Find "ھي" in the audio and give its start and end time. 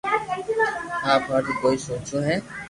2.27-2.35